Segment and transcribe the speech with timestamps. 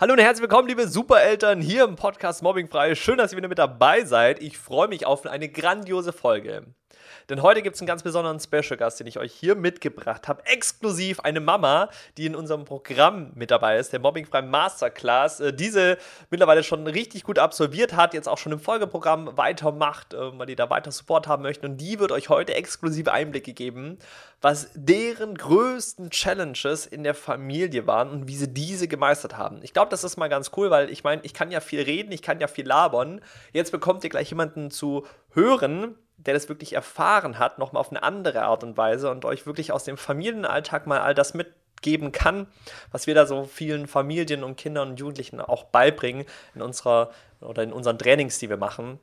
[0.00, 2.94] Hallo und herzlich willkommen, liebe Supereltern, hier im Podcast Mobbingfrei.
[2.94, 4.40] Schön, dass ihr wieder mit dabei seid.
[4.40, 6.62] Ich freue mich auf eine grandiose Folge.
[7.28, 10.44] Denn heute gibt es einen ganz besonderen Special Gast, den ich euch hier mitgebracht habe.
[10.46, 15.40] Exklusiv eine Mama, die in unserem Programm mit dabei ist, der Mobbingfrei Masterclass.
[15.40, 15.98] Äh, diese
[16.30, 20.56] mittlerweile schon richtig gut absolviert hat, jetzt auch schon im Folgeprogramm weitermacht, äh, weil die
[20.56, 21.66] da weiter Support haben möchten.
[21.66, 23.98] Und die wird euch heute exklusive Einblicke geben,
[24.40, 29.60] was deren größten Challenges in der Familie waren und wie sie diese gemeistert haben.
[29.62, 32.12] Ich glaube, das ist mal ganz cool, weil ich meine, ich kann ja viel reden,
[32.12, 33.20] ich kann ja viel labern.
[33.52, 38.02] Jetzt bekommt ihr gleich jemanden zu hören, der das wirklich erfahren hat, nochmal auf eine
[38.02, 42.46] andere Art und Weise und euch wirklich aus dem Familienalltag mal all das mitgeben kann,
[42.90, 47.10] was wir da so vielen Familien und Kindern und Jugendlichen auch beibringen in unserer
[47.40, 48.98] oder in unseren Trainings, die wir machen.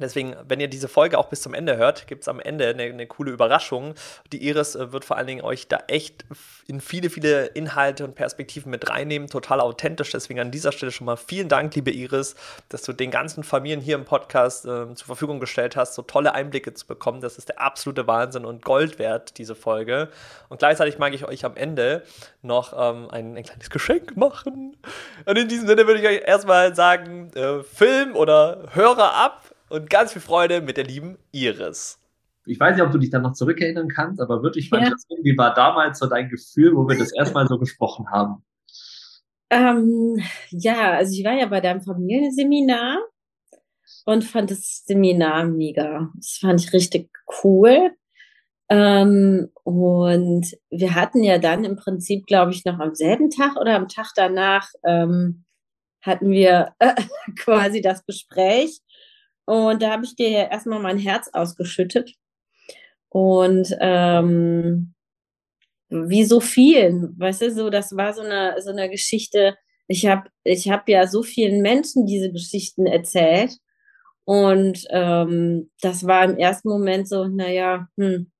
[0.00, 2.84] Deswegen, wenn ihr diese Folge auch bis zum Ende hört, gibt es am Ende eine,
[2.84, 3.94] eine, coole Überraschung.
[4.32, 6.24] Die Iris äh, wird vor allen Dingen euch da echt
[6.66, 9.28] in viele, viele Inhalte und Perspektiven mit reinnehmen.
[9.28, 10.10] Total authentisch.
[10.10, 12.34] Deswegen an dieser Stelle schon mal vielen Dank, liebe Iris,
[12.68, 16.34] dass du den ganzen Familien hier im Podcast äh, zur Verfügung gestellt hast, so tolle
[16.34, 17.20] Einblicke zu bekommen.
[17.20, 20.10] Das ist der absolute Wahnsinn und Gold wert, diese Folge.
[20.48, 22.02] Und gleichzeitig mag ich euch am Ende
[22.42, 24.76] noch ähm, ein, ein, kleines Geschenk machen.
[25.24, 29.90] Und in diesem Sinne würde ich euch erstmal sagen, äh, Film oder Hörer ab und
[29.90, 31.98] ganz viel Freude mit der lieben Iris.
[32.46, 34.92] Ich weiß nicht, ob du dich dann noch zurückerinnern kannst, aber wirklich ja.
[35.22, 38.44] wie war damals so dein Gefühl, wo wir das erstmal so gesprochen haben?
[39.50, 42.98] Ähm, ja, also ich war ja bei deinem Familienseminar
[44.04, 46.10] und fand das Seminar mega.
[46.14, 47.10] Das fand ich richtig
[47.42, 47.90] cool.
[48.68, 53.76] Ähm, und wir hatten ja dann im Prinzip, glaube ich, noch am selben Tag oder
[53.76, 55.44] am Tag danach ähm,
[56.00, 56.94] hatten wir äh,
[57.38, 58.80] quasi das Gespräch
[59.46, 62.12] und da habe ich dir ja erstmal mein Herz ausgeschüttet.
[63.08, 64.94] Und ähm,
[65.88, 69.56] wie so vielen, weißt du, so, das war so eine, so eine Geschichte.
[69.86, 73.56] Ich habe ich hab ja so vielen Menschen diese Geschichten erzählt.
[74.24, 78.32] Und ähm, das war im ersten Moment so, naja, hm,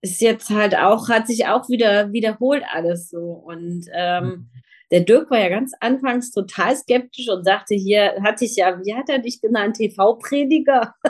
[0.00, 3.18] ist jetzt halt auch, hat sich auch wieder wiederholt alles so.
[3.18, 4.50] Und ähm, mhm.
[4.90, 8.94] Der Dirk war ja ganz anfangs total skeptisch und sagte hier, hatte ich ja, wie
[8.94, 10.94] hat er dich genannt, TV-Prediger?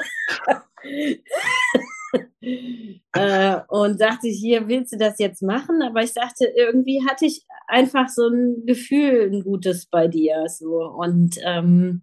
[3.13, 5.83] äh, und sagte hier, willst du das jetzt machen?
[5.83, 10.47] Aber ich sagte, irgendwie hatte ich einfach so ein Gefühl, ein gutes bei dir.
[10.49, 10.85] So.
[10.85, 12.03] Und ähm,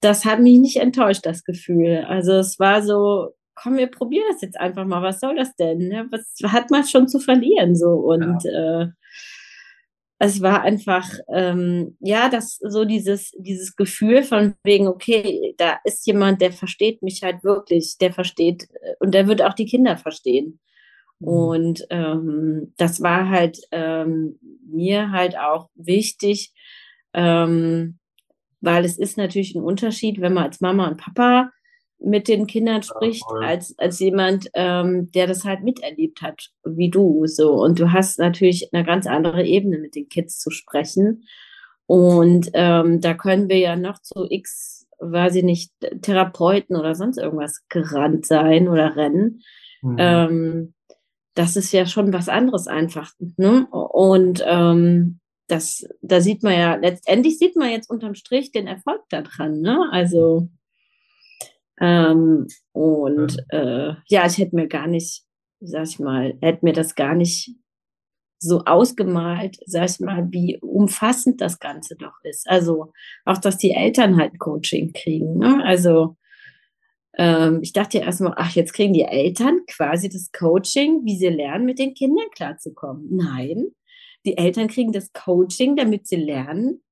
[0.00, 2.04] das hat mich nicht enttäuscht, das Gefühl.
[2.08, 5.02] Also es war so, komm, wir probieren das jetzt einfach mal.
[5.02, 5.88] Was soll das denn?
[5.88, 6.08] Ne?
[6.10, 7.76] Was hat man schon zu verlieren?
[7.76, 8.82] So und ja.
[8.82, 8.88] äh,
[10.24, 16.06] es war einfach, ähm, ja, das so dieses, dieses Gefühl von wegen, okay, da ist
[16.06, 19.96] jemand, der versteht mich halt wirklich, der versteht äh, und der wird auch die Kinder
[19.96, 20.60] verstehen.
[21.18, 21.28] Mhm.
[21.28, 26.52] Und ähm, das war halt ähm, mir halt auch wichtig,
[27.14, 27.98] ähm,
[28.60, 31.50] weil es ist natürlich ein Unterschied, wenn man als Mama und Papa
[32.04, 36.90] mit den Kindern spricht, ja, als, als jemand, ähm, der das halt miterlebt hat, wie
[36.90, 37.26] du.
[37.26, 37.52] So.
[37.52, 41.24] Und du hast natürlich eine ganz andere Ebene, mit den Kids zu sprechen.
[41.86, 47.18] Und ähm, da können wir ja noch zu X, weiß ich nicht, Therapeuten oder sonst
[47.18, 49.42] irgendwas gerannt sein oder rennen.
[49.82, 49.96] Mhm.
[49.98, 50.74] Ähm,
[51.34, 53.12] das ist ja schon was anderes einfach.
[53.36, 53.66] Ne?
[53.70, 59.02] Und ähm, das, da sieht man ja, letztendlich sieht man jetzt unterm Strich den Erfolg
[59.10, 59.60] daran.
[59.60, 59.88] Ne?
[59.90, 60.48] Also
[61.80, 65.24] ähm, und äh, ja, ich hätte mir gar nicht,
[65.60, 67.50] sag ich mal, hätte mir das gar nicht
[68.38, 72.48] so ausgemalt, sag ich mal, wie umfassend das Ganze doch ist.
[72.48, 72.92] Also
[73.24, 75.38] auch, dass die Eltern halt Coaching kriegen.
[75.38, 75.62] Ne?
[75.64, 76.16] Also
[77.16, 81.28] ähm, ich dachte ja erstmal, ach, jetzt kriegen die Eltern quasi das Coaching, wie sie
[81.28, 83.08] lernen, mit den Kindern klarzukommen.
[83.10, 83.66] Nein,
[84.24, 86.82] die Eltern kriegen das Coaching, damit sie lernen,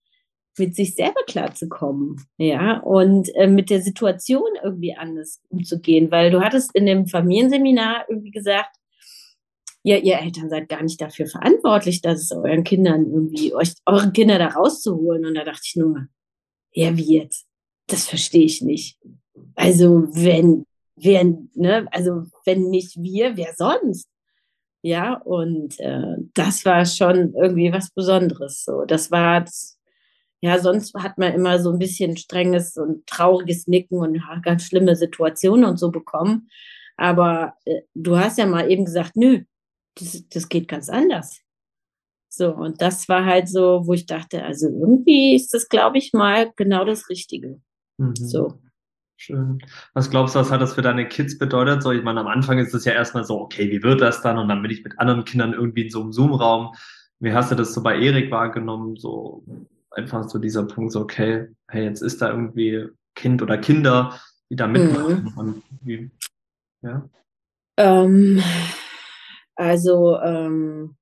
[0.59, 6.41] mit sich selber klarzukommen, ja, und äh, mit der Situation irgendwie anders umzugehen, weil du
[6.41, 8.77] hattest in dem Familienseminar irgendwie gesagt,
[9.83, 14.13] ja, ihr Eltern seid gar nicht dafür verantwortlich, dass es euren Kindern irgendwie, euch, euren
[14.13, 15.25] Kinder da rauszuholen.
[15.25, 16.07] Und da dachte ich nur,
[16.73, 17.47] ja, wie jetzt?
[17.87, 18.99] Das verstehe ich nicht.
[19.55, 21.25] Also, wenn, wer,
[21.55, 24.09] ne, also, wenn nicht wir, wer sonst?
[24.83, 28.65] Ja, und äh, das war schon irgendwie was Besonderes.
[28.65, 29.45] So, das war
[30.41, 34.97] ja, sonst hat man immer so ein bisschen strenges und trauriges Nicken und ganz schlimme
[34.97, 36.49] Situationen und so bekommen.
[36.97, 39.43] Aber äh, du hast ja mal eben gesagt, nö,
[39.99, 41.41] das, das geht ganz anders.
[42.29, 46.13] So, und das war halt so, wo ich dachte, also irgendwie ist das, glaube ich,
[46.13, 47.61] mal genau das Richtige.
[47.99, 48.15] Mhm.
[48.17, 48.55] So.
[49.17, 49.59] Schön.
[49.93, 51.83] Was glaubst du, was hat das für deine Kids bedeutet?
[51.83, 54.39] So, ich meine, am Anfang ist es ja erstmal so, okay, wie wird das dann?
[54.39, 56.75] Und dann bin ich mit anderen Kindern irgendwie in so einem Zoom-Raum.
[57.19, 58.97] Wie hast du das so bei Erik wahrgenommen?
[58.97, 59.45] So,
[59.91, 64.21] einfach so dieser Punkt, so, okay, hey, jetzt ist da irgendwie Kind oder Kinder,
[64.51, 65.39] die da mitmachen mhm.
[65.39, 66.11] und wie,
[66.83, 67.09] ja.
[67.77, 68.43] Ähm,
[69.55, 70.97] also, ähm,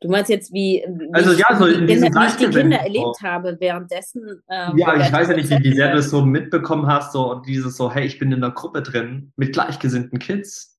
[0.00, 3.22] du meinst jetzt, wie, wie also, ja, so in Kinder, wie ich die Kinder erlebt
[3.22, 4.42] habe währenddessen.
[4.50, 7.30] Ähm, ja, ich weiß ja nicht, wie, wie sehr du es so mitbekommen hast, so
[7.32, 10.78] und dieses so, hey, ich bin in einer Gruppe drin mit gleichgesinnten Kids.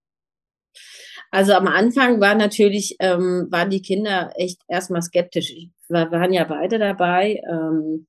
[1.31, 5.51] Also am Anfang war natürlich, ähm, waren die Kinder echt erstmal skeptisch.
[5.93, 7.41] Wir waren ja beide dabei.
[7.49, 8.07] Ähm,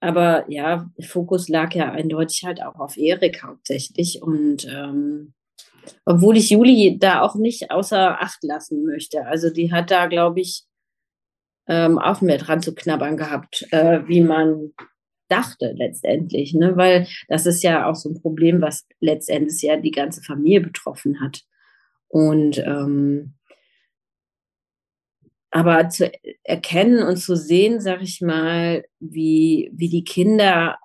[0.00, 4.22] aber ja, Fokus lag ja eindeutig halt auch auf Erik hauptsächlich.
[4.22, 5.34] Und ähm,
[6.04, 9.26] obwohl ich Juli da auch nicht außer Acht lassen möchte.
[9.26, 10.64] Also die hat da, glaube ich,
[11.68, 14.72] ähm, auch mehr dran zu knabbern gehabt, äh, wie man
[15.28, 16.54] dachte letztendlich.
[16.54, 16.76] Ne?
[16.76, 21.20] Weil das ist ja auch so ein Problem, was letztendlich ja die ganze Familie betroffen
[21.20, 21.42] hat.
[22.08, 23.34] Und ähm,
[25.50, 26.10] aber zu
[26.44, 30.78] erkennen und zu sehen, sag ich mal, wie, wie die Kinder,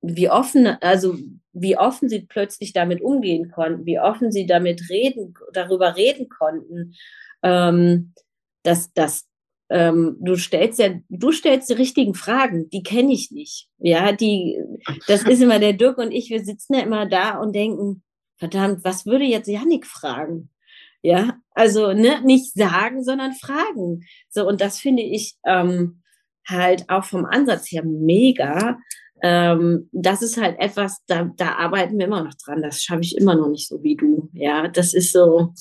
[0.00, 1.16] wie offen, also
[1.52, 6.94] wie offen sie plötzlich damit umgehen konnten, wie offen sie damit reden, darüber reden konnten,
[7.42, 8.14] ähm,
[8.62, 9.26] dass, dass
[9.70, 13.68] ähm, du stellst ja, du stellst die richtigen Fragen, die kenne ich nicht.
[13.78, 14.58] Ja, die,
[15.06, 18.02] das ist immer der Dirk und ich, wir sitzen ja immer da und denken,
[18.36, 20.50] verdammt, was würde jetzt Janik fragen?
[21.02, 24.02] Ja, also ne, nicht sagen, sondern fragen.
[24.28, 26.02] So, und das finde ich ähm,
[26.46, 28.78] halt auch vom Ansatz her mega.
[29.22, 32.62] Ähm, das ist halt etwas, da, da arbeiten wir immer noch dran.
[32.62, 34.28] Das schaffe ich immer noch nicht so wie du.
[34.32, 35.52] Ja, das ist so,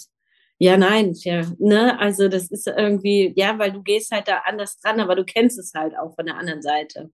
[0.57, 4.77] ja, nein, ja, ne, also das ist irgendwie, ja, weil du gehst halt da anders
[4.80, 7.12] dran, aber du kennst es halt auch von der anderen Seite.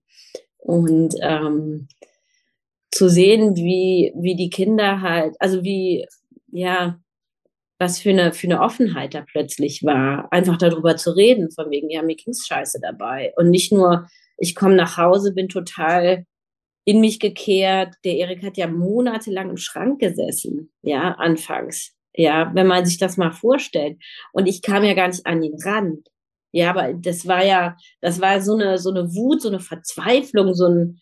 [0.58, 1.88] Und ähm,
[2.90, 6.06] zu sehen, wie, wie die Kinder halt, also wie,
[6.48, 6.98] ja,
[7.78, 11.90] was für eine, für eine Offenheit da plötzlich war, einfach darüber zu reden, von wegen,
[11.90, 13.32] ja, mir ging's scheiße dabei.
[13.36, 14.06] Und nicht nur,
[14.38, 16.24] ich komme nach Hause, bin total
[16.84, 17.94] in mich gekehrt.
[18.04, 21.92] Der Erik hat ja monatelang im Schrank gesessen, ja, anfangs.
[22.14, 23.98] Ja, wenn man sich das mal vorstellt.
[24.32, 26.02] Und ich kam ja gar nicht an ihn ran.
[26.52, 30.54] Ja, aber das war ja, das war so eine, so eine Wut, so eine Verzweiflung,
[30.54, 31.00] so ein,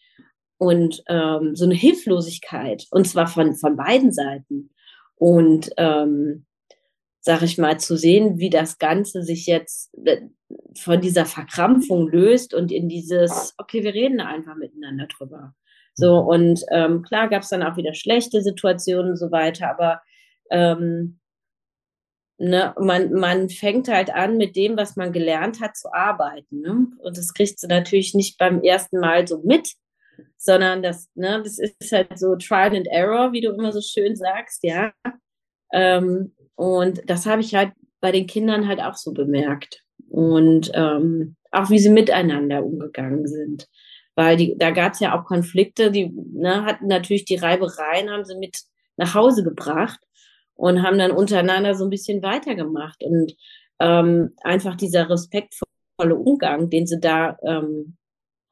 [0.59, 2.87] und ähm, so eine Hilflosigkeit.
[2.91, 4.71] Und zwar von, von beiden Seiten.
[5.15, 6.47] Und ähm,
[7.25, 10.21] sag ich mal, zu sehen, wie das Ganze sich jetzt äh,
[10.77, 15.55] von dieser Verkrampfung löst und in dieses, okay, wir reden einfach miteinander drüber.
[15.95, 16.29] So, mhm.
[16.29, 20.03] und ähm, klar gab es dann auch wieder schlechte Situationen und so weiter, aber
[20.51, 21.19] ähm,
[22.37, 26.61] ne, man, man fängt halt an, mit dem, was man gelernt hat, zu arbeiten.
[26.61, 26.89] Ne?
[26.99, 29.73] Und das kriegst du natürlich nicht beim ersten Mal so mit,
[30.37, 34.15] sondern das, ne, das ist halt so Trial and Error, wie du immer so schön
[34.15, 34.93] sagst, ja.
[35.73, 39.83] Ähm, und das habe ich halt bei den Kindern halt auch so bemerkt.
[40.11, 43.69] Und ähm, auch wie sie miteinander umgegangen sind.
[44.15, 48.25] Weil die, da gab es ja auch Konflikte, die ne, hatten natürlich die Reibereien, haben
[48.25, 48.59] sie mit
[48.97, 49.99] nach Hause gebracht
[50.55, 53.03] und haben dann untereinander so ein bisschen weitergemacht.
[53.03, 53.35] Und
[53.81, 57.97] ähm, einfach dieser respektvolle Umgang, den sie da ähm,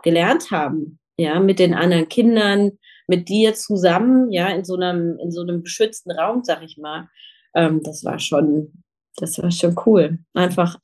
[0.03, 2.73] gelernt haben, ja, mit den anderen Kindern,
[3.07, 7.09] mit dir zusammen, ja, in so einem, in so einem geschützten Raum, sag ich mal,
[7.55, 8.85] ähm, das war schon,
[9.17, 10.19] das war schon cool.
[10.35, 10.79] Einfach.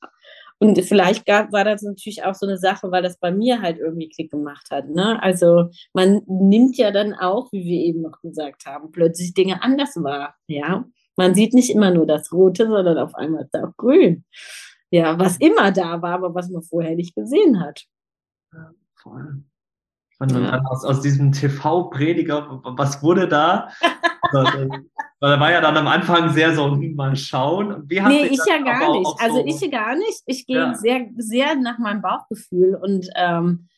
[0.60, 3.78] Und vielleicht gab, war das natürlich auch so eine Sache, weil das bei mir halt
[3.78, 4.88] irgendwie Klick gemacht hat.
[4.88, 5.22] Ne?
[5.22, 9.94] Also man nimmt ja dann auch, wie wir eben noch gesagt haben, plötzlich Dinge anders
[9.96, 10.34] wahr.
[10.48, 10.84] Ja,
[11.16, 14.24] man sieht nicht immer nur das Rote, sondern auf einmal ist da auch Grün.
[14.90, 17.84] Ja, was immer da war, aber was man vorher nicht gesehen hat.
[18.52, 19.44] Ja, voll.
[20.20, 20.60] Und ja.
[20.64, 23.68] aus, aus diesem TV-Prediger, was wurde da?
[25.20, 27.84] Weil er war ja dann am Anfang sehr so, hm, mal schauen.
[27.88, 29.10] Wie nee, ich ja gar nicht.
[29.20, 30.22] Also ich ja gar nicht.
[30.26, 30.74] Ich gehe ja.
[30.74, 33.68] sehr, sehr nach meinem Bauchgefühl und ähm,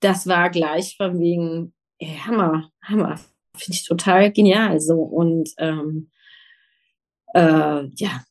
[0.00, 3.16] das war gleich von wegen, ey, Hammer, Hammer.
[3.56, 4.96] Finde ich total genial so.
[4.96, 6.10] Und ähm,
[7.34, 8.22] äh, ja,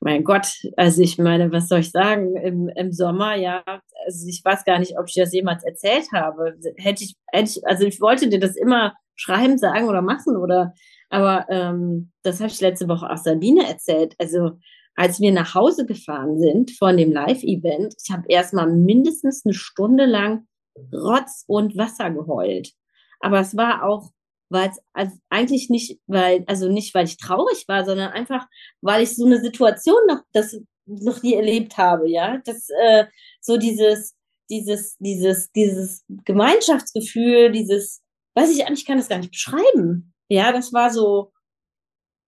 [0.00, 3.62] mein Gott, also ich meine, was soll ich sagen, im, im Sommer, ja,
[4.04, 6.54] also ich weiß gar nicht, ob ich das jemals erzählt habe.
[6.76, 10.72] Hätte ich, hätte ich, also ich wollte dir das immer schreiben, sagen oder machen oder
[11.10, 14.14] aber ähm, das habe ich letzte Woche auch Sabine erzählt.
[14.18, 14.52] Also
[14.94, 20.06] als wir nach Hause gefahren sind von dem Live-Event, ich habe erstmal mindestens eine Stunde
[20.06, 20.46] lang
[20.92, 22.70] Rotz und Wasser geheult.
[23.18, 24.10] Aber es war auch,
[24.50, 28.46] weil es also eigentlich nicht, weil, also nicht, weil ich traurig war, sondern einfach,
[28.82, 32.38] weil ich so eine Situation noch, das noch nie erlebt habe, ja.
[32.44, 33.06] Das, äh,
[33.40, 34.16] so dieses,
[34.50, 38.02] dieses, dieses, dieses Gemeinschaftsgefühl, dieses,
[38.34, 40.12] weiß ich eigentlich, kann das gar nicht beschreiben.
[40.28, 41.32] Ja, das war so,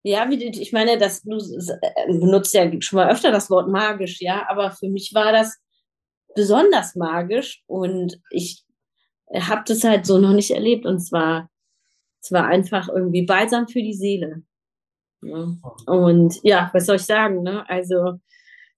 [0.04, 4.20] ja, wie, ich meine, das, du äh, benutzt ja schon mal öfter das Wort magisch,
[4.20, 5.56] ja, aber für mich war das
[6.34, 8.64] besonders magisch und ich
[9.34, 11.48] habe das halt so noch nicht erlebt und zwar
[12.22, 14.42] es war einfach irgendwie balsam für die Seele.
[15.22, 15.54] Ja.
[15.86, 17.42] Und ja, was soll ich sagen?
[17.42, 17.68] Ne?
[17.68, 18.20] Also,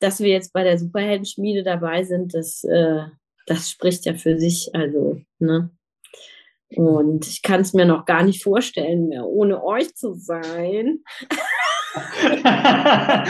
[0.00, 3.02] dass wir jetzt bei der Superheldenschmiede dabei sind, das, äh,
[3.46, 4.74] das spricht ja für sich.
[4.74, 5.70] Also, ne?
[6.70, 11.04] Und ich kann es mir noch gar nicht vorstellen, mehr ohne euch zu sein.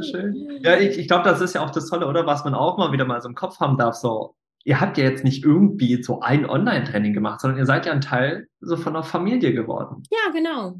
[0.00, 0.60] Schön.
[0.62, 2.24] Ja, ich, ich glaube, das ist ja auch das Tolle, oder?
[2.24, 5.04] Was man auch mal wieder mal so im Kopf haben darf, so, ihr habt ja
[5.04, 8.94] jetzt nicht irgendwie so ein Online-Training gemacht, sondern ihr seid ja ein Teil so von
[8.94, 10.02] einer Familie geworden.
[10.10, 10.76] Ja, genau.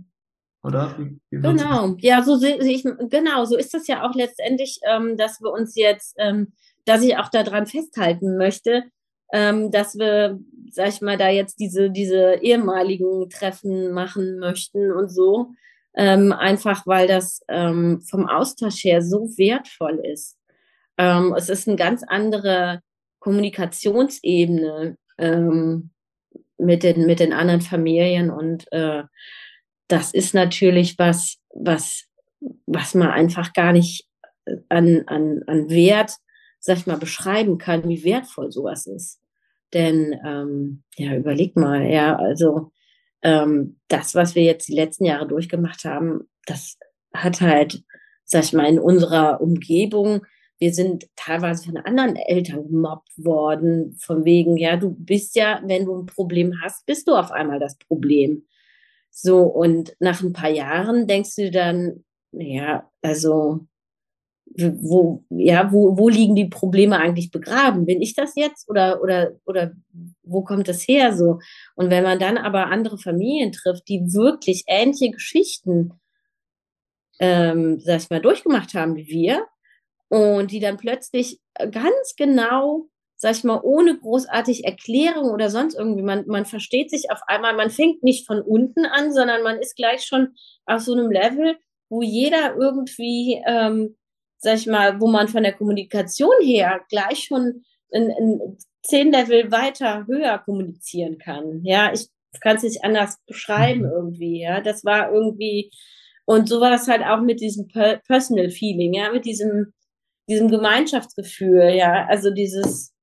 [0.63, 0.95] Oder?
[0.99, 1.97] Wie, wie genau.
[1.99, 5.75] Ja, so sehe ich, genau, so ist das ja auch letztendlich, ähm, dass wir uns
[5.75, 6.53] jetzt, ähm,
[6.85, 8.85] dass ich auch daran festhalten möchte,
[9.33, 10.39] ähm, dass wir,
[10.71, 15.53] sag ich mal, da jetzt diese, diese ehemaligen Treffen machen möchten und so.
[15.95, 20.39] Ähm, einfach weil das ähm, vom Austausch her so wertvoll ist.
[20.99, 22.81] Ähm, es ist eine ganz andere
[23.21, 25.91] Kommunikationsebene ähm,
[26.59, 29.05] mit, den, mit den anderen Familien und äh,
[29.89, 32.05] das ist natürlich was, was,
[32.67, 34.07] was man einfach gar nicht
[34.69, 36.13] an, an, an Wert,
[36.59, 39.21] sag ich mal, beschreiben kann, wie wertvoll sowas ist.
[39.73, 42.73] Denn, ähm, ja, überleg mal, ja, also
[43.23, 46.79] ähm, das, was wir jetzt die letzten Jahre durchgemacht haben, das
[47.15, 47.83] hat halt,
[48.25, 50.25] sag ich mal, in unserer Umgebung
[50.61, 55.87] wir sind teilweise von anderen Eltern gemobbt worden, von wegen, ja, du bist ja, wenn
[55.87, 58.45] du ein Problem hast, bist du auf einmal das Problem.
[59.11, 63.67] So, und nach ein paar Jahren denkst du dann, ja, also,
[64.55, 67.87] wo, ja, wo, wo liegen die Probleme eigentlich begraben?
[67.87, 69.73] Bin ich das jetzt oder, oder, oder
[70.23, 71.39] wo kommt das her so?
[71.75, 75.93] Und wenn man dann aber andere Familien trifft, die wirklich ähnliche Geschichten,
[77.19, 79.47] ähm, sag ich mal, durchgemacht haben wie wir,
[80.11, 85.75] und die dann plötzlich äh, ganz genau, sag ich mal, ohne großartig Erklärung oder sonst
[85.75, 89.59] irgendwie, man, man versteht sich auf einmal, man fängt nicht von unten an, sondern man
[89.61, 90.35] ist gleich schon
[90.67, 91.57] auf so einem Level,
[91.89, 93.97] wo jeder irgendwie, ähm,
[94.39, 99.53] sag ich mal, wo man von der Kommunikation her gleich schon in, in zehn Level
[99.53, 101.63] weiter höher kommunizieren kann.
[101.63, 102.09] Ja, ich
[102.41, 103.93] kann es nicht anders beschreiben mhm.
[103.93, 104.41] irgendwie.
[104.41, 105.71] Ja, das war irgendwie
[106.25, 109.73] und so war das halt auch mit diesem Personal Feeling, ja, mit diesem
[110.31, 112.95] diesem Gemeinschaftsgefühl, ja, also dieses,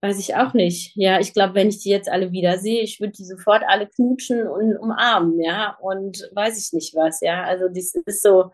[0.00, 0.96] weiß ich auch nicht.
[0.96, 3.86] Ja, ich glaube, wenn ich die jetzt alle wieder sehe, ich würde die sofort alle
[3.86, 7.44] knutschen und umarmen, ja, und weiß ich nicht was, ja.
[7.44, 8.50] Also das ist so,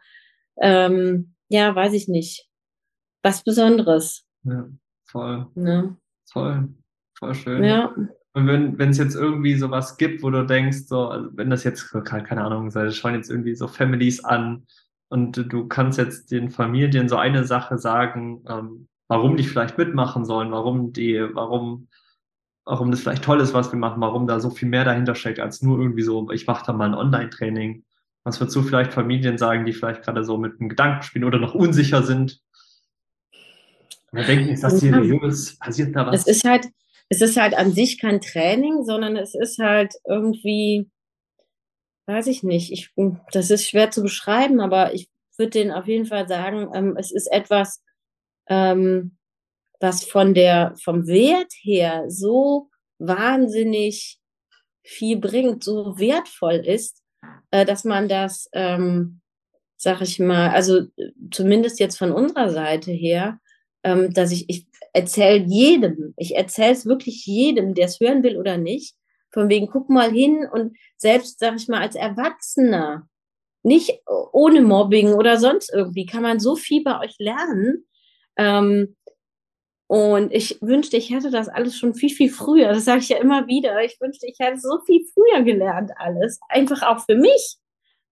[0.61, 2.47] ähm, ja, weiß ich nicht.
[3.23, 4.27] Was Besonderes.
[4.45, 4.69] Ja,
[5.07, 5.47] voll.
[5.55, 5.97] Ne?
[6.31, 6.69] Voll.
[7.19, 7.65] Voll schön.
[7.65, 7.95] Ja.
[8.35, 11.65] Und wenn wenn es jetzt irgendwie sowas gibt, wo du denkst, so, also wenn das
[11.65, 14.67] jetzt, keine Ahnung, das schauen jetzt irgendwie so Families an,
[15.09, 20.25] und du kannst jetzt den Familien so eine Sache sagen, ähm, warum die vielleicht mitmachen
[20.25, 21.88] sollen, warum die, warum,
[22.65, 25.41] warum das vielleicht toll ist, was wir machen, warum da so viel mehr dahinter steckt,
[25.41, 27.85] als nur irgendwie so, ich mache da mal ein Online-Training.
[28.25, 31.38] Was würdest du vielleicht Familien sagen, die vielleicht gerade so mit einem Gedanken spielen oder
[31.38, 32.41] noch unsicher sind?
[34.12, 35.59] Oder denken, ist das seriös?
[35.59, 36.27] Passiert da was?
[36.27, 36.69] Es ist halt,
[37.09, 40.91] es ist halt an sich kein Training, sondern es ist halt irgendwie,
[42.09, 42.73] weiß ich nicht.
[42.73, 42.91] Ich,
[43.33, 47.12] das ist schwer zu beschreiben, aber ich würde denen auf jeden Fall sagen, ähm, es
[47.12, 47.85] ist etwas,
[48.49, 49.17] ähm,
[49.79, 54.19] was von der, vom Wert her so wahnsinnig
[54.83, 57.03] viel bringt, so wertvoll ist,
[57.50, 59.21] äh, dass man das, ähm,
[59.77, 60.87] sag ich mal, also
[61.31, 63.38] zumindest jetzt von unserer Seite her,
[63.85, 68.38] ähm, dass ich, ich erzähle jedem, ich erzähle es wirklich jedem, der es hören will
[68.38, 68.97] oder nicht,
[69.31, 73.09] von wegen, guck mal hin und selbst, sag ich mal, als Erwachsener,
[73.63, 77.87] nicht ohne Mobbing oder sonst irgendwie, kann man so viel bei euch lernen.
[78.37, 78.97] Ähm,
[79.89, 82.69] und ich wünschte, ich hätte das alles schon viel, viel früher.
[82.69, 83.83] Das sage ich ja immer wieder.
[83.83, 86.39] Ich wünschte, ich hätte so viel früher gelernt alles.
[86.51, 87.57] Einfach auch für mich.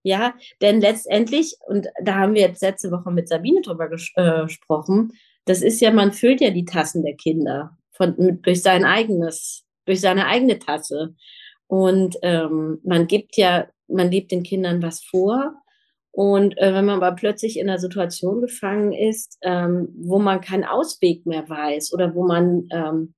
[0.03, 4.45] Ja, denn letztendlich, und da haben wir jetzt letzte Woche mit Sabine drüber ges äh,
[4.45, 5.13] gesprochen,
[5.47, 9.66] das ist ja, man füllt ja die Tassen der Kinder von, mit, durch sein eigenes
[9.87, 11.15] durch seine eigene Tasse.
[11.67, 15.55] Und ähm, man gibt ja, man lebt den Kindern was vor.
[16.13, 20.65] Und äh, wenn man aber plötzlich in einer Situation gefangen ist, ähm, wo man keinen
[20.65, 23.15] Ausweg mehr weiß oder wo man ähm,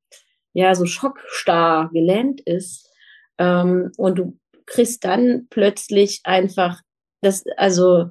[0.52, 2.90] ja so schockstarr gelähmt ist
[3.38, 6.80] ähm, und du kriegst dann plötzlich einfach
[7.20, 8.10] das, also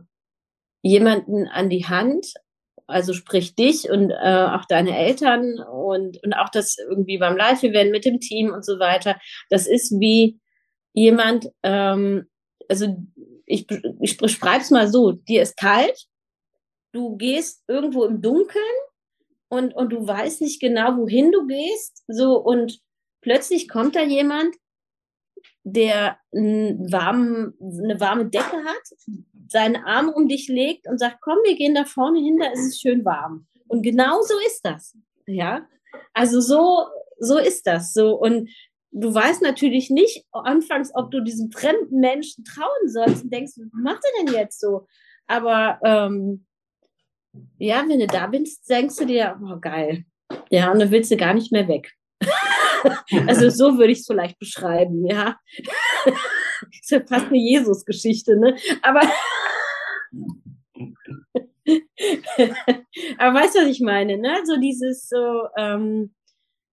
[0.81, 2.33] jemanden an die Hand,
[2.88, 7.91] also sprich dich und äh, auch deine Eltern und, und auch das irgendwie beim Live-Event
[7.91, 9.20] mit dem Team und so weiter.
[9.50, 10.39] Das ist wie
[10.94, 12.27] jemand, ähm,
[12.70, 12.98] also
[13.46, 13.67] ich,
[14.01, 16.08] ich beschreibe es mal so, dir ist kalt,
[16.94, 18.63] du gehst irgendwo im Dunkeln
[19.50, 22.79] und, und du weißt nicht genau, wohin du gehst, so und
[23.22, 24.56] plötzlich kommt da jemand,
[25.74, 28.83] der einen eine warme Decke hat,
[29.50, 32.67] seinen Arm um dich legt und sagt, komm, wir gehen da vorne hin, da ist
[32.67, 33.47] es schön warm.
[33.67, 34.97] Und genau so ist das.
[35.25, 35.67] Ja,
[36.13, 36.86] also so,
[37.19, 37.93] so ist das.
[37.93, 38.50] So und
[38.91, 43.67] du weißt natürlich nicht anfangs, ob du diesem fremden Menschen trauen sollst und denkst, was
[43.74, 44.88] macht er denn jetzt so?
[45.27, 46.45] Aber ähm,
[47.57, 50.05] ja, wenn du da bist, denkst du dir, oh geil.
[50.50, 51.91] Ja, und dann willst du gar nicht mehr weg.
[53.27, 55.38] also so würde ich es vielleicht beschreiben, ja.
[56.82, 58.56] ist ja fast eine Jesus-Geschichte, ne?
[58.82, 59.01] Aber,
[63.17, 64.39] aber weißt du, was ich meine, ne?
[64.46, 66.13] So dieses so, ähm,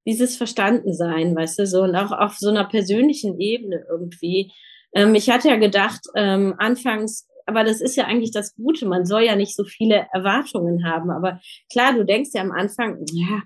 [0.06, 4.52] dieses Verstandensein, weißt du, so und auch auf so einer persönlichen Ebene irgendwie.
[4.94, 9.06] Ähm, ich hatte ja gedacht, ähm, anfangs, aber das ist ja eigentlich das Gute, man
[9.06, 11.10] soll ja nicht so viele Erwartungen haben.
[11.10, 11.40] Aber
[11.72, 13.42] klar, du denkst ja am Anfang, ja,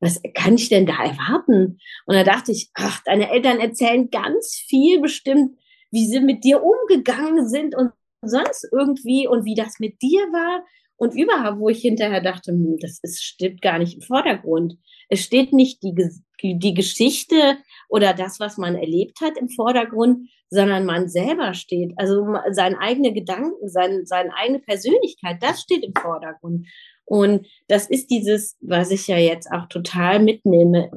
[0.00, 1.78] was kann ich denn da erwarten?
[2.06, 5.56] Und da dachte ich, ach, deine Eltern erzählen ganz viel bestimmt,
[5.90, 7.90] wie sie mit dir umgegangen sind und
[8.22, 10.64] sonst irgendwie und wie das mit dir war.
[10.96, 14.76] Und überhaupt, wo ich hinterher dachte, hm, das ist, steht gar nicht im Vordergrund.
[15.08, 15.94] Es steht nicht die,
[16.42, 17.56] die Geschichte
[17.88, 21.92] oder das, was man erlebt hat im Vordergrund, sondern man selber steht.
[21.96, 26.66] Also seine eigene Gedanken, sein, seine eigene Persönlichkeit, das steht im Vordergrund.
[27.08, 30.90] Und das ist dieses, was ich ja jetzt auch total mitnehme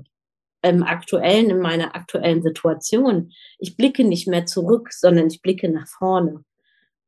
[0.61, 3.31] im aktuellen, in meiner aktuellen Situation.
[3.59, 6.43] Ich blicke nicht mehr zurück, sondern ich blicke nach vorne.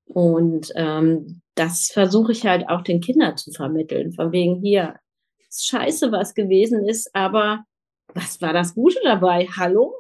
[0.06, 4.14] Und ähm, das versuche ich halt auch den Kindern zu vermitteln.
[4.14, 4.96] Von wegen hier,
[5.52, 7.66] scheiße, was gewesen ist, aber
[8.14, 9.48] was war das Gute dabei?
[9.56, 9.94] Hallo?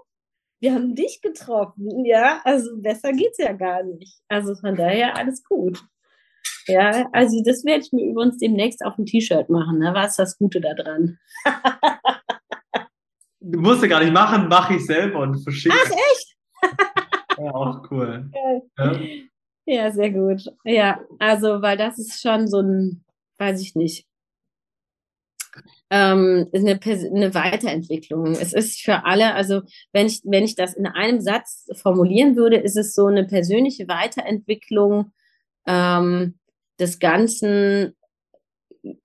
[0.61, 4.21] Wir haben dich getroffen, ja, also besser geht's ja gar nicht.
[4.29, 5.83] Also von daher alles gut.
[6.67, 9.79] Ja, also das werde ich mir übrigens demnächst auf ein T-Shirt machen.
[9.79, 9.93] Ne?
[9.93, 11.19] Was ist das Gute daran?
[13.41, 15.75] du musst ja gar nicht machen, mache ich selber und verschicke.
[15.77, 16.35] Ach, echt?
[17.37, 18.29] ja, auch cool.
[18.77, 18.99] Ja.
[19.65, 20.45] ja, sehr gut.
[20.63, 23.03] Ja, also, weil das ist schon so ein,
[23.39, 24.07] weiß ich nicht,
[25.89, 28.31] ähm, eine, eine Weiterentwicklung.
[28.31, 32.57] Es ist für alle, also wenn ich, wenn ich das in einem Satz formulieren würde,
[32.57, 35.11] ist es so eine persönliche Weiterentwicklung
[35.67, 36.39] ähm,
[36.83, 37.95] des ganzen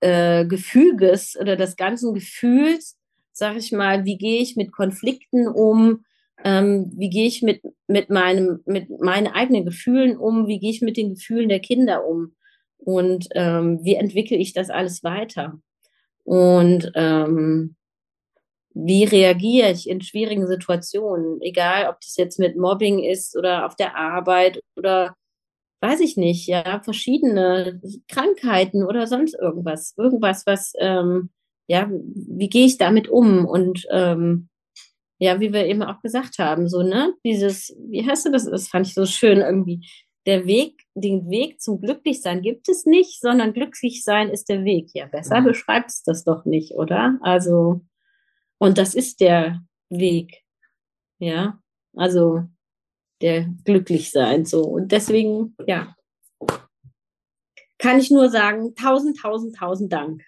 [0.01, 2.97] äh, Gefüges oder des ganzen Gefühls,
[3.31, 6.03] sag ich mal, wie gehe ich mit Konflikten um,
[6.43, 10.81] ähm, wie gehe ich mit, mit, meinem, mit meinen eigenen Gefühlen um, wie gehe ich
[10.81, 12.35] mit den Gefühlen der Kinder um?
[12.77, 15.59] Und ähm, wie entwickle ich das alles weiter?
[16.23, 17.75] Und ähm,
[18.73, 23.75] wie reagiere ich in schwierigen Situationen, egal ob das jetzt mit Mobbing ist oder auf
[23.75, 25.15] der Arbeit oder
[25.81, 29.93] weiß ich nicht, ja, verschiedene Krankheiten oder sonst irgendwas.
[29.97, 31.29] Irgendwas, was, ähm,
[31.67, 33.45] ja, wie gehe ich damit um?
[33.45, 34.49] Und ähm,
[35.19, 38.45] ja, wie wir eben auch gesagt haben, so, ne, dieses, wie heißt du das?
[38.45, 39.85] Das fand ich so schön irgendwie.
[40.25, 44.89] Der Weg, den Weg zum Glücklichsein gibt es nicht, sondern glücklich sein ist der Weg.
[44.93, 45.45] Ja, besser mhm.
[45.45, 47.17] beschreibst das doch nicht, oder?
[47.21, 47.81] Also,
[48.57, 50.43] und das ist der Weg.
[51.19, 51.59] Ja,
[51.95, 52.43] also
[53.21, 54.45] der glücklich sein.
[54.45, 54.63] So.
[54.63, 55.95] Und deswegen, ja,
[57.77, 60.23] kann ich nur sagen, tausend, tausend, tausend Dank.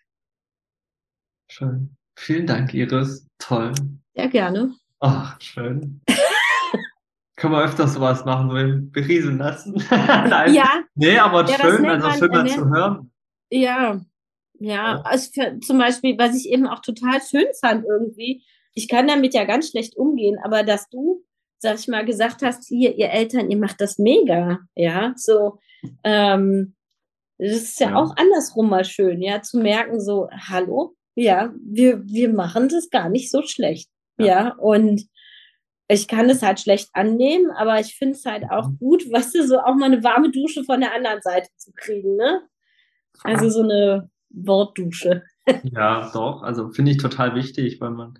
[1.50, 1.96] Schön.
[2.18, 3.28] Vielen Dank, Iris.
[3.40, 3.74] Toll.
[4.14, 4.74] Ja, gerne.
[5.00, 6.02] Ach, schön.
[7.36, 9.74] Können wir öfters sowas machen, so berieseln lassen?
[9.90, 10.54] Nein.
[10.54, 10.84] Ja.
[10.96, 13.12] Nee, aber ja, schön, also schön mal zu hören.
[13.50, 14.00] Ja,
[14.60, 18.44] ja, also für, zum Beispiel, was ich eben auch total schön fand irgendwie,
[18.76, 21.24] ich kann damit ja ganz schlecht umgehen, aber dass du
[21.62, 25.60] sag ich mal, gesagt hast, hier, ihr Eltern, ihr macht das mega, ja, so,
[26.04, 26.76] ähm,
[27.38, 32.04] das ist ja, ja, auch andersrum mal schön, ja, zu merken, so, hallo, ja, wir,
[32.06, 35.04] wir machen das gar nicht so schlecht, ja, ja und
[35.88, 38.78] ich kann es halt schlecht annehmen, aber ich finde es halt auch mhm.
[38.80, 42.15] gut, weißt du, so auch mal eine warme Dusche von der anderen Seite zu kriegen,
[42.15, 42.41] ne?
[43.24, 45.24] Also so eine Wortdusche.
[45.63, 48.17] Ja, doch, also finde ich total wichtig, weil man,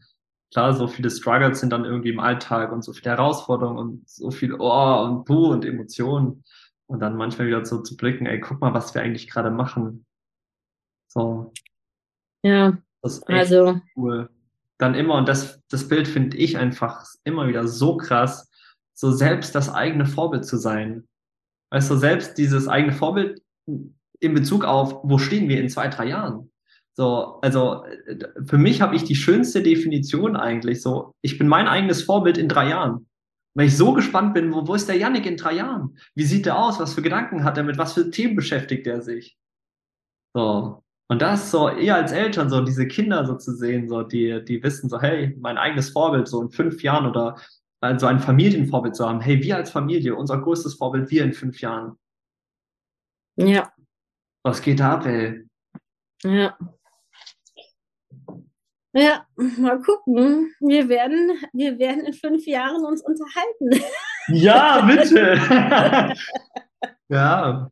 [0.52, 4.32] klar, so viele Struggles sind dann irgendwie im Alltag und so viele Herausforderungen und so
[4.32, 6.44] viel Oh und Buh und Emotionen.
[6.88, 10.06] Und dann manchmal wieder so zu blicken, ey, guck mal, was wir eigentlich gerade machen.
[11.08, 11.54] So.
[12.44, 12.78] Ja.
[13.02, 13.80] Das ist echt also.
[13.96, 14.30] cool.
[14.78, 18.50] Dann immer, und das, das Bild finde ich einfach immer wieder so krass,
[18.94, 21.08] so selbst das eigene Vorbild zu sein.
[21.72, 26.08] Weißt du, selbst dieses eigene Vorbild in Bezug auf, wo stehen wir in zwei, drei
[26.08, 26.51] Jahren?
[27.02, 27.84] So, also
[28.46, 30.84] für mich habe ich die schönste Definition eigentlich.
[30.84, 33.08] So, ich bin mein eigenes Vorbild in drei Jahren.
[33.56, 35.98] Weil ich so gespannt bin, wo, wo ist der Yannick in drei Jahren?
[36.14, 36.80] Wie sieht der aus?
[36.80, 37.64] Was für Gedanken hat er?
[37.64, 39.36] Mit was für Themen beschäftigt er sich?
[40.36, 40.84] So.
[41.08, 44.62] Und das so, ihr als Eltern, so diese Kinder so zu sehen, so die, die
[44.62, 47.36] wissen so, hey, mein eigenes Vorbild, so in fünf Jahren oder
[47.82, 51.62] also ein Familienvorbild zu haben, hey, wir als Familie, unser größtes Vorbild, wir in fünf
[51.62, 51.98] Jahren.
[53.38, 53.74] Ja.
[54.44, 55.48] Was geht da ab, ey?
[56.24, 56.56] Ja.
[58.93, 60.54] Ja, mal gucken.
[60.60, 63.86] Wir werden, wir werden in fünf Jahren uns unterhalten.
[64.27, 65.34] Ja, bitte.
[67.10, 67.71] ja.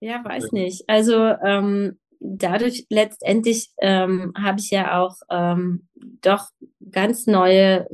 [0.00, 0.88] Ja, weiß nicht.
[0.88, 5.86] Also ähm, dadurch letztendlich ähm, habe ich ja auch ähm,
[6.22, 6.48] doch
[6.90, 7.86] ganz neue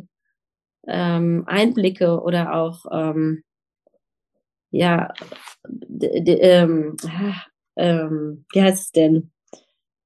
[0.86, 3.42] ähm, Einblicke oder auch ähm,
[4.70, 5.12] ja,
[6.00, 6.96] ähm,
[7.76, 9.32] ähm, wie heißt es denn?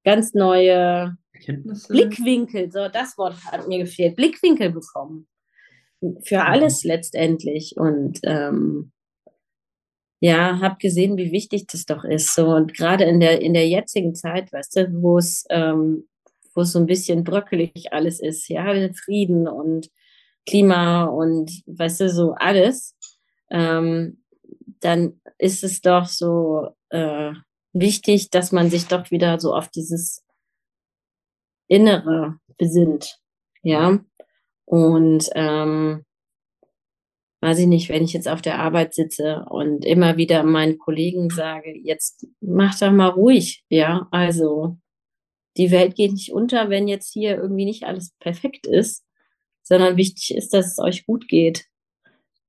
[0.03, 1.87] Ganz neue Erkenntnisse?
[1.87, 5.27] Blickwinkel, so das Wort hat mir gefehlt, Blickwinkel bekommen.
[6.23, 7.75] Für alles letztendlich.
[7.77, 8.91] Und ähm,
[10.19, 12.33] ja, habe gesehen, wie wichtig das doch ist.
[12.33, 16.07] So, und gerade in der, in der jetzigen Zeit, weißt du, wo es, ähm,
[16.53, 19.89] wo es so ein bisschen bröckelig alles ist, ja, Frieden und
[20.45, 22.95] Klima und weißt du, so alles,
[23.51, 24.23] ähm,
[24.79, 27.33] dann ist es doch so äh,
[27.73, 30.23] wichtig, dass man sich doch wieder so auf dieses
[31.67, 33.19] Innere besinnt.
[33.61, 33.99] Ja.
[34.65, 36.05] Und ähm,
[37.41, 41.29] weiß ich nicht, wenn ich jetzt auf der Arbeit sitze und immer wieder meinen Kollegen
[41.29, 44.77] sage, jetzt mach doch mal ruhig, ja, also
[45.57, 49.05] die Welt geht nicht unter, wenn jetzt hier irgendwie nicht alles perfekt ist,
[49.63, 51.65] sondern wichtig ist, dass es euch gut geht.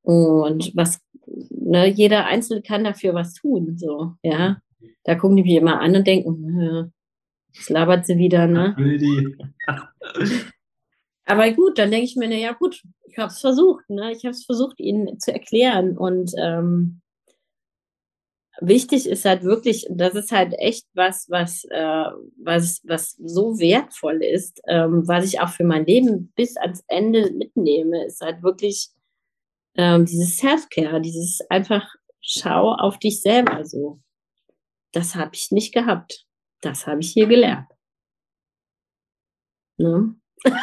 [0.02, 4.58] Und was, ne, jeder Einzelne kann dafür was tun, so, ja.
[5.04, 6.92] Da gucken die mich immer an und denken,
[7.54, 8.74] das labert sie wieder, ne?
[11.24, 14.12] Aber gut, dann denke ich mir, na ja gut, ich habe es versucht, ne?
[14.12, 15.98] Ich habe es versucht, ihnen zu erklären.
[15.98, 17.02] Und ähm,
[18.60, 22.04] wichtig ist halt wirklich, das ist halt echt was, was, äh,
[22.42, 27.30] was, was so wertvoll ist, ähm, was ich auch für mein Leben bis ans Ende
[27.32, 28.88] mitnehme, ist halt wirklich
[29.76, 31.86] ähm, dieses Self-Care, dieses einfach
[32.20, 34.00] schau auf dich selber so.
[34.92, 36.27] Das habe ich nicht gehabt.
[36.60, 37.68] Das habe ich hier gelernt.
[39.78, 40.14] Ne?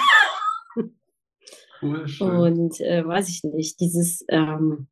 [1.82, 2.08] Cool.
[2.20, 4.88] Und äh, weiß ich nicht, dieses, ähm,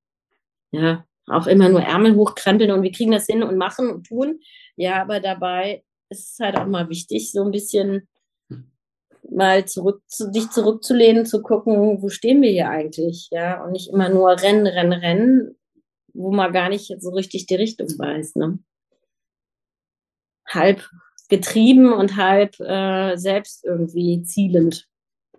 [0.71, 4.41] ja, auch immer nur Ärmel hochkrempeln und wir kriegen das hin und machen und tun.
[4.75, 8.07] Ja, aber dabei ist es halt auch mal wichtig, so ein bisschen
[9.29, 13.89] mal zurück zu, dich zurückzulehnen, zu gucken, wo stehen wir hier eigentlich, ja, und nicht
[13.89, 15.55] immer nur rennen, rennen, rennen,
[16.13, 18.59] wo man gar nicht so richtig die Richtung weiß, ne?
[20.53, 20.89] Halb
[21.29, 24.87] getrieben und halb äh, selbst irgendwie zielend.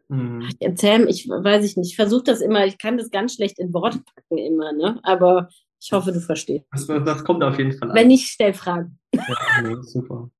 [0.08, 0.42] Mhm.
[0.48, 3.58] Ich erzähl, ich weiß ich nicht, ich versuche das immer, ich kann das ganz schlecht
[3.58, 5.00] in Worte packen immer, ne?
[5.02, 5.48] Aber
[5.80, 6.66] ich hoffe, du verstehst.
[6.72, 7.96] Das, das kommt auf jeden Fall an.
[7.96, 8.98] Wenn nicht, stell Fragen.
[9.12, 9.22] Ja,
[9.62, 10.30] nee, super.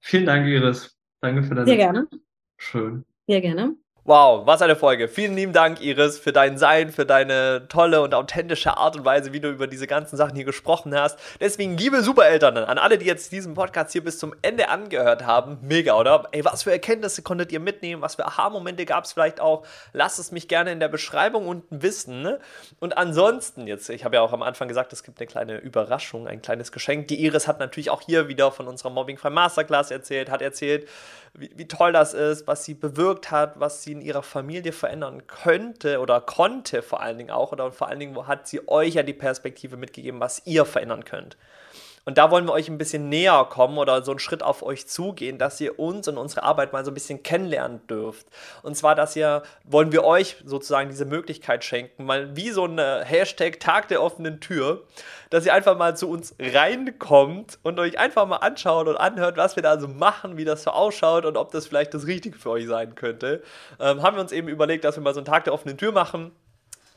[0.00, 0.96] Vielen Dank, Iris.
[1.20, 2.08] Danke für deine Sehr gerne,
[2.56, 3.04] Schön.
[3.26, 3.76] sehr gerne.
[4.04, 5.06] Wow, was eine Folge.
[5.06, 9.32] Vielen lieben Dank, Iris, für dein Sein, für deine tolle und authentische Art und Weise,
[9.32, 11.16] wie du über diese ganzen Sachen hier gesprochen hast.
[11.38, 15.58] Deswegen, liebe Supereltern, an alle, die jetzt diesen Podcast hier bis zum Ende angehört haben,
[15.62, 16.26] mega, oder?
[16.32, 18.02] Ey, was für Erkenntnisse konntet ihr mitnehmen?
[18.02, 19.64] Was für Aha-Momente gab es vielleicht auch?
[19.92, 22.22] Lasst es mich gerne in der Beschreibung unten wissen.
[22.22, 22.40] Ne?
[22.80, 26.26] Und ansonsten, jetzt, ich habe ja auch am Anfang gesagt, es gibt eine kleine Überraschung,
[26.26, 27.06] ein kleines Geschenk.
[27.06, 30.88] Die Iris hat natürlich auch hier wieder von unserer Mobbing-Frei Masterclass erzählt, hat erzählt,
[31.34, 35.26] wie, wie toll das ist, was sie bewirkt hat, was sie in ihrer Familie verändern
[35.26, 37.52] könnte oder konnte vor allen Dingen auch.
[37.52, 41.36] Oder vor allen Dingen hat sie euch ja die Perspektive mitgegeben, was ihr verändern könnt.
[42.04, 44.88] Und da wollen wir euch ein bisschen näher kommen oder so einen Schritt auf euch
[44.88, 48.26] zugehen, dass ihr uns und unsere Arbeit mal so ein bisschen kennenlernen dürft.
[48.62, 52.78] Und zwar, dass ihr, wollen wir euch sozusagen diese Möglichkeit schenken, mal wie so ein
[52.78, 54.82] Hashtag Tag der offenen Tür,
[55.30, 59.56] dass ihr einfach mal zu uns reinkommt und euch einfach mal anschaut und anhört, was
[59.56, 62.50] wir da so machen, wie das so ausschaut und ob das vielleicht das Richtige für
[62.50, 63.42] euch sein könnte.
[63.80, 65.92] Ähm, haben wir uns eben überlegt, dass wir mal so einen Tag der offenen Tür
[65.92, 66.32] machen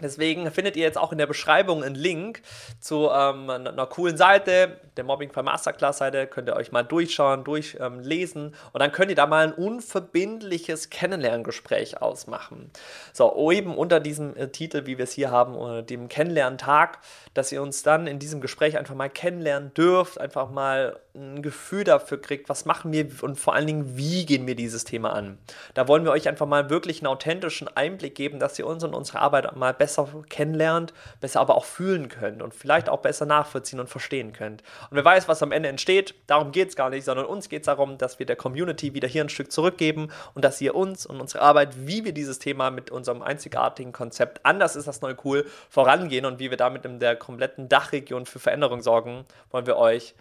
[0.01, 2.41] Deswegen findet ihr jetzt auch in der Beschreibung einen Link
[2.79, 6.27] zu ähm, einer coolen Seite, der Mobbing Frei Masterclass Seite.
[6.27, 10.89] Könnt ihr euch mal durchschauen, durchlesen ähm, und dann könnt ihr da mal ein unverbindliches
[10.89, 12.71] Kennenlerngespräch ausmachen.
[13.13, 16.99] So, eben unter diesem äh, Titel, wie wir es hier haben, äh, dem Kennenlerntag,
[17.33, 21.83] dass ihr uns dann in diesem Gespräch einfach mal kennenlernen dürft, einfach mal ein Gefühl
[21.83, 25.37] dafür kriegt, was machen wir und vor allen Dingen, wie gehen wir dieses Thema an.
[25.73, 28.93] Da wollen wir euch einfach mal wirklich einen authentischen Einblick geben, dass ihr uns und
[28.93, 33.79] unsere Arbeit mal besser kennenlernt, besser aber auch fühlen könnt und vielleicht auch besser nachvollziehen
[33.79, 34.61] und verstehen könnt.
[34.89, 37.61] Und wer weiß, was am Ende entsteht, darum geht es gar nicht, sondern uns geht
[37.61, 41.05] es darum, dass wir der Community wieder hier ein Stück zurückgeben und dass ihr uns
[41.05, 45.15] und unsere Arbeit, wie wir dieses Thema mit unserem einzigartigen Konzept, anders ist das neu
[45.23, 49.77] cool, vorangehen und wie wir damit in der kompletten Dachregion für Veränderung sorgen, wollen wir
[49.77, 50.15] euch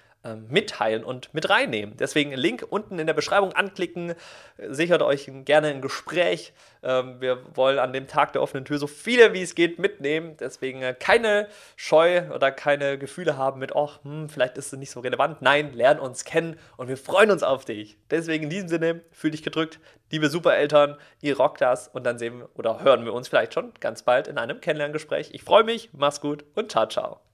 [0.48, 1.96] mitteilen und mit reinnehmen.
[1.96, 4.14] Deswegen Link unten in der Beschreibung anklicken,
[4.68, 6.52] sichert euch gerne ein Gespräch.
[6.82, 10.36] Ähm, wir wollen an dem Tag der offenen Tür so viele wie es geht mitnehmen.
[10.38, 14.90] Deswegen äh, keine Scheu oder keine Gefühle haben mit, oh, hm, vielleicht ist es nicht
[14.90, 15.42] so relevant.
[15.42, 17.98] Nein, lern uns kennen und wir freuen uns auf dich.
[18.10, 22.44] Deswegen in diesem Sinne, fühl dich gedrückt, liebe Supereltern, ihr rockt das und dann sehen
[22.54, 25.30] oder hören wir uns vielleicht schon ganz bald in einem Kennenlerngespräch.
[25.32, 27.33] Ich freue mich, mach's gut und ciao, ciao.